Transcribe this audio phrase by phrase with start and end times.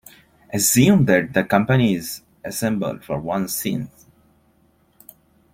[0.51, 4.07] Assume that the company is assembled for our seance.